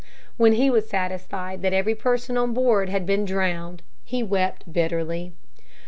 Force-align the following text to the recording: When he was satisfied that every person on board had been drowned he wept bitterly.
When 0.35 0.53
he 0.53 0.71
was 0.71 0.89
satisfied 0.89 1.61
that 1.61 1.73
every 1.73 1.93
person 1.93 2.35
on 2.35 2.55
board 2.55 2.89
had 2.89 3.05
been 3.05 3.23
drowned 3.23 3.83
he 4.03 4.23
wept 4.23 4.73
bitterly. 4.73 5.33